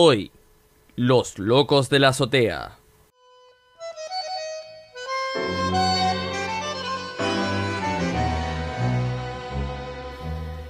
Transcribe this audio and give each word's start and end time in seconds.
Hoy, 0.00 0.30
Los 0.94 1.40
Locos 1.40 1.90
de 1.90 1.98
la 1.98 2.10
Azotea. 2.10 2.78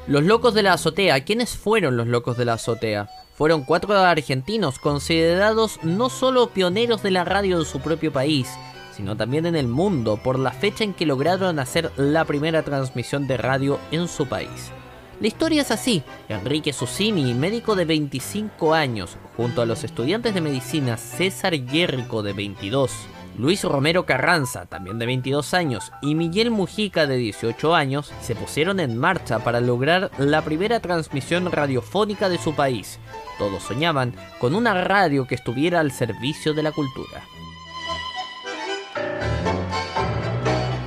Los 0.06 0.24
Locos 0.24 0.54
de 0.54 0.62
la 0.62 0.72
Azotea. 0.72 1.22
¿Quiénes 1.26 1.58
fueron 1.58 1.98
los 1.98 2.06
Locos 2.06 2.38
de 2.38 2.46
la 2.46 2.54
Azotea? 2.54 3.10
Fueron 3.34 3.64
cuatro 3.64 3.92
argentinos 3.98 4.78
considerados 4.78 5.78
no 5.82 6.08
solo 6.08 6.48
pioneros 6.48 7.02
de 7.02 7.10
la 7.10 7.26
radio 7.26 7.58
en 7.58 7.66
su 7.66 7.80
propio 7.80 8.10
país, 8.10 8.48
sino 8.96 9.14
también 9.14 9.44
en 9.44 9.56
el 9.56 9.68
mundo 9.68 10.16
por 10.24 10.38
la 10.38 10.52
fecha 10.52 10.84
en 10.84 10.94
que 10.94 11.04
lograron 11.04 11.58
hacer 11.58 11.92
la 11.98 12.24
primera 12.24 12.62
transmisión 12.62 13.26
de 13.26 13.36
radio 13.36 13.78
en 13.90 14.08
su 14.08 14.26
país. 14.26 14.72
La 15.20 15.26
historia 15.26 15.62
es 15.62 15.72
así. 15.72 16.04
Enrique 16.28 16.72
Susini, 16.72 17.34
médico 17.34 17.74
de 17.74 17.84
25 17.84 18.72
años, 18.72 19.16
junto 19.36 19.62
a 19.62 19.66
los 19.66 19.82
estudiantes 19.82 20.32
de 20.32 20.40
medicina 20.40 20.96
César 20.96 21.58
Guerrico 21.58 22.22
de 22.22 22.32
22, 22.32 22.92
Luis 23.36 23.64
Romero 23.64 24.06
Carranza, 24.06 24.66
también 24.66 25.00
de 25.00 25.06
22 25.06 25.54
años, 25.54 25.90
y 26.02 26.14
Miguel 26.14 26.52
Mujica 26.52 27.08
de 27.08 27.16
18 27.16 27.74
años, 27.74 28.12
se 28.20 28.36
pusieron 28.36 28.78
en 28.78 28.96
marcha 28.96 29.40
para 29.40 29.60
lograr 29.60 30.12
la 30.18 30.42
primera 30.42 30.78
transmisión 30.78 31.50
radiofónica 31.50 32.28
de 32.28 32.38
su 32.38 32.54
país. 32.54 33.00
Todos 33.38 33.64
soñaban 33.64 34.14
con 34.38 34.54
una 34.54 34.84
radio 34.84 35.26
que 35.26 35.34
estuviera 35.34 35.80
al 35.80 35.90
servicio 35.90 36.54
de 36.54 36.62
la 36.62 36.70
cultura. 36.70 37.24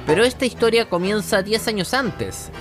Pero 0.05 0.25
esta 0.25 0.45
historia 0.45 0.89
comienza 0.89 1.41
10 1.41 1.67
años 1.69 1.93
antes. 1.93 2.51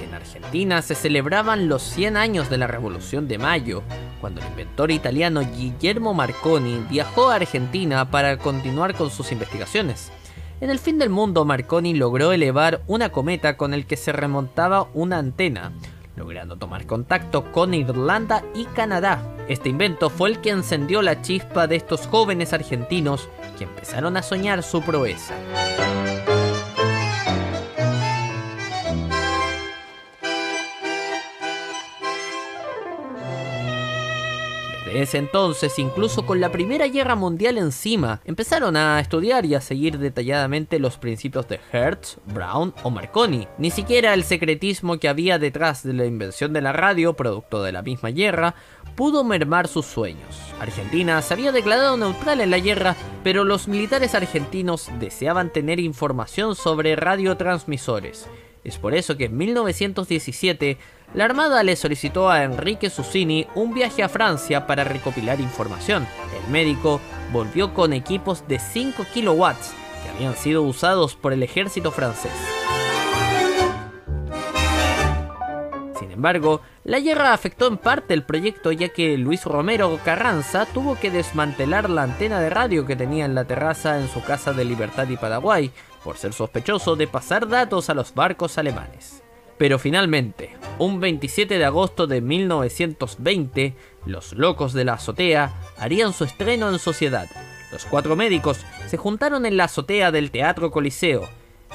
Se 0.51 0.97
celebraban 0.97 1.69
los 1.69 1.81
100 1.81 2.17
años 2.17 2.51
de 2.51 2.59
la 2.59 2.67
Revolución 2.67 3.29
de 3.29 3.39
Mayo, 3.39 3.84
cuando 4.20 4.41
el 4.41 4.48
inventor 4.48 4.91
italiano 4.91 5.43
Guillermo 5.43 6.12
Marconi 6.12 6.84
viajó 6.91 7.31
a 7.31 7.37
Argentina 7.37 8.11
para 8.11 8.37
continuar 8.37 8.97
con 8.97 9.12
sus 9.12 9.31
investigaciones. 9.31 10.11
En 10.61 10.69
el 10.69 10.81
fin 10.81 10.98
del 10.98 11.09
mundo, 11.09 11.45
Marconi 11.45 11.95
logró 11.95 12.33
elevar 12.33 12.83
una 12.89 13.11
cometa 13.11 13.56
con 13.56 13.75
el 13.75 13.87
que 13.87 13.97
se 13.97 14.11
remontaba 14.11 14.89
una 14.93 15.19
antena, 15.19 15.71
logrando 16.17 16.56
tomar 16.56 16.84
contacto 16.84 17.53
con 17.53 17.73
Irlanda 17.73 18.43
y 18.53 18.65
Canadá. 18.65 19.23
Este 19.48 19.69
invento 19.69 20.11
fue 20.11 20.31
el 20.31 20.41
que 20.41 20.51
encendió 20.51 21.01
la 21.01 21.23
chispa 21.23 21.69
de 21.69 21.77
estos 21.77 22.09
jóvenes 22.09 22.53
argentinos 22.53 23.28
que 23.56 23.65
empezaron 23.65 24.17
a 24.17 24.23
soñar 24.25 24.65
su 24.65 24.83
proeza. 24.83 25.33
Desde 34.91 35.03
ese 35.03 35.19
entonces, 35.19 35.78
incluso 35.78 36.27
con 36.27 36.41
la 36.41 36.51
Primera 36.51 36.89
Guerra 36.89 37.15
Mundial 37.15 37.59
encima, 37.59 38.21
empezaron 38.25 38.77
a 38.77 38.99
estudiar 38.99 39.47
y 39.47 39.55
a 39.55 39.61
seguir 39.61 39.99
detalladamente 39.99 40.81
los 40.81 40.97
principios 40.97 41.47
de 41.47 41.61
Hertz, 41.71 42.19
Brown 42.27 42.75
o 42.83 42.91
Marconi. 42.91 43.47
Ni 43.56 43.71
siquiera 43.71 44.15
el 44.15 44.25
secretismo 44.25 44.99
que 44.99 45.09
había 45.09 45.39
detrás 45.39 45.84
de 45.84 45.93
la 45.93 46.06
invención 46.06 46.53
de 46.53 46.61
la 46.61 46.73
radio, 46.73 47.15
producto 47.15 47.62
de 47.62 47.71
la 47.71 47.83
misma 47.83 48.09
guerra, 48.09 48.56
pudo 48.97 49.23
mermar 49.23 49.69
sus 49.69 49.87
sueños. 49.87 50.37
Argentina 50.59 51.23
se 51.23 51.34
había 51.34 51.53
declarado 51.53 51.97
neutral 51.97 52.41
en 52.41 52.50
la 52.50 52.59
guerra, 52.59 52.97
pero 53.23 53.45
los 53.45 53.69
militares 53.69 54.17
argentinos 54.17 54.89
deseaban 54.99 55.53
tener 55.53 55.79
información 55.79 56.56
sobre 56.56 56.97
radiotransmisores. 56.97 58.27
Es 58.65 58.77
por 58.77 58.95
eso 58.95 59.17
que 59.17 59.27
en 59.27 59.37
1917 59.37 60.79
la 61.15 61.25
Armada 61.25 61.62
le 61.62 61.75
solicitó 61.75 62.31
a 62.31 62.44
Enrique 62.44 62.88
Susini 62.88 63.47
un 63.54 63.75
viaje 63.75 64.03
a 64.03 64.09
Francia 64.09 64.66
para 64.66 64.84
recopilar 64.84 65.41
información. 65.41 66.06
El 66.44 66.53
médico 66.53 67.00
volvió 67.32 67.75
con 67.75 67.93
equipos 67.93 68.47
de 68.47 68.59
5 68.59 69.04
kilowatts 69.12 69.72
que 70.03 70.10
habían 70.10 70.37
sido 70.37 70.62
usados 70.62 71.16
por 71.16 71.32
el 71.32 71.43
ejército 71.43 71.91
francés. 71.91 72.32
Sin 75.99 76.12
embargo, 76.12 76.60
la 76.84 77.00
guerra 77.00 77.32
afectó 77.32 77.66
en 77.66 77.76
parte 77.76 78.15
el 78.15 78.22
proyecto 78.22 78.70
ya 78.70 78.91
que 78.91 79.19
Luis 79.19 79.44
Romero 79.44 79.99
Carranza 80.04 80.66
tuvo 80.66 80.99
que 80.99 81.10
desmantelar 81.10 81.91
la 81.91 82.04
antena 82.04 82.41
de 82.41 82.50
radio 82.50 82.87
que 82.87 82.97
tenía 82.97 83.25
en 83.25 83.34
la 83.34 83.44
terraza 83.44 83.99
en 83.99 84.09
su 84.09 84.22
casa 84.22 84.53
de 84.53 84.65
Libertad 84.65 85.09
y 85.09 85.16
Paraguay, 85.16 85.72
por 86.04 86.16
ser 86.16 86.32
sospechoso 86.32 86.94
de 86.97 87.06
pasar 87.06 87.49
datos 87.49 87.91
a 87.91 87.94
los 87.94 88.15
barcos 88.15 88.59
alemanes. 88.59 89.22
Pero 89.60 89.78
finalmente, 89.78 90.56
un 90.78 91.00
27 91.00 91.59
de 91.59 91.65
agosto 91.66 92.06
de 92.06 92.22
1920, 92.22 93.75
los 94.06 94.32
locos 94.32 94.72
de 94.72 94.87
la 94.87 94.94
azotea 94.94 95.53
harían 95.76 96.15
su 96.15 96.25
estreno 96.25 96.71
en 96.71 96.78
sociedad. 96.78 97.28
Los 97.70 97.84
cuatro 97.84 98.16
médicos 98.16 98.60
se 98.87 98.97
juntaron 98.97 99.44
en 99.44 99.59
la 99.59 99.65
azotea 99.65 100.12
del 100.12 100.31
Teatro 100.31 100.70
Coliseo. 100.70 101.28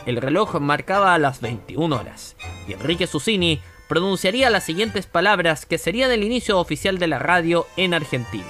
El 0.07 0.17
reloj 0.17 0.55
marcaba 0.59 1.13
a 1.13 1.19
las 1.19 1.41
21 1.41 1.95
horas, 1.95 2.35
y 2.67 2.73
Enrique 2.73 3.05
Susini 3.05 3.61
pronunciaría 3.87 4.49
las 4.49 4.63
siguientes 4.63 5.05
palabras 5.05 5.67
que 5.67 5.77
serían 5.77 6.09
el 6.09 6.23
inicio 6.23 6.57
oficial 6.57 6.97
de 6.97 7.05
la 7.05 7.19
radio 7.19 7.67
en 7.77 7.93
Argentina. 7.93 8.49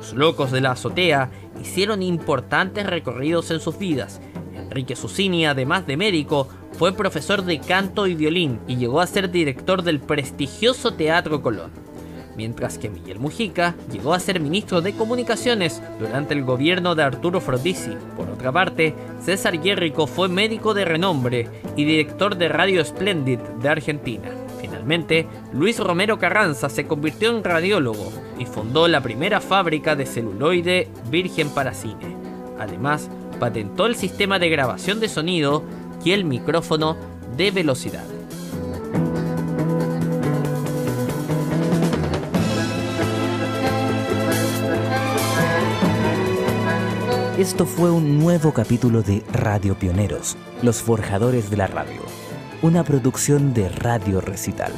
Los 0.00 0.14
locos 0.14 0.50
de 0.50 0.62
la 0.62 0.70
azotea 0.70 1.30
hicieron 1.60 2.02
importantes 2.02 2.86
recorridos 2.86 3.50
en 3.50 3.60
sus 3.60 3.76
vidas. 3.76 4.22
Enrique 4.56 4.96
Susini, 4.96 5.44
además 5.44 5.86
de 5.86 5.98
médico, 5.98 6.48
fue 6.72 6.94
profesor 6.94 7.44
de 7.44 7.60
canto 7.60 8.06
y 8.06 8.14
violín 8.14 8.60
y 8.66 8.76
llegó 8.76 9.02
a 9.02 9.06
ser 9.06 9.30
director 9.30 9.82
del 9.82 10.00
prestigioso 10.00 10.94
Teatro 10.94 11.42
Colón 11.42 11.70
mientras 12.40 12.78
que 12.78 12.88
Miguel 12.88 13.18
Mujica 13.18 13.74
llegó 13.92 14.14
a 14.14 14.18
ser 14.18 14.40
ministro 14.40 14.80
de 14.80 14.94
Comunicaciones 14.94 15.82
durante 15.98 16.32
el 16.32 16.42
gobierno 16.42 16.94
de 16.94 17.02
Arturo 17.02 17.38
Frodisi. 17.38 17.94
Por 18.16 18.30
otra 18.30 18.50
parte, 18.50 18.94
César 19.20 19.60
Guerrico 19.60 20.06
fue 20.06 20.30
médico 20.30 20.72
de 20.72 20.86
renombre 20.86 21.48
y 21.76 21.84
director 21.84 22.36
de 22.36 22.48
Radio 22.48 22.82
Splendid 22.82 23.38
de 23.38 23.68
Argentina. 23.68 24.39
Finalmente, 24.80 25.26
Luis 25.52 25.78
Romero 25.78 26.18
Carranza 26.18 26.70
se 26.70 26.86
convirtió 26.86 27.36
en 27.36 27.44
radiólogo 27.44 28.10
y 28.38 28.46
fundó 28.46 28.88
la 28.88 29.02
primera 29.02 29.42
fábrica 29.42 29.94
de 29.94 30.06
celuloide 30.06 30.88
virgen 31.10 31.50
para 31.50 31.74
cine. 31.74 32.16
Además, 32.58 33.10
patentó 33.38 33.84
el 33.84 33.94
sistema 33.94 34.38
de 34.38 34.48
grabación 34.48 34.98
de 34.98 35.10
sonido 35.10 35.64
y 36.02 36.12
el 36.12 36.24
micrófono 36.24 36.96
de 37.36 37.50
velocidad. 37.50 38.06
Esto 47.36 47.66
fue 47.66 47.90
un 47.90 48.18
nuevo 48.18 48.54
capítulo 48.54 49.02
de 49.02 49.22
Radio 49.30 49.74
Pioneros, 49.74 50.38
los 50.62 50.80
forjadores 50.80 51.50
de 51.50 51.58
la 51.58 51.66
radio, 51.66 52.00
una 52.62 52.84
producción 52.84 53.54
de 53.54 53.68
Radio 53.68 54.20
Recital. 54.20 54.72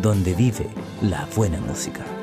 donde 0.00 0.34
vive 0.34 0.68
la 1.02 1.26
buena 1.36 1.60
música. 1.60 2.19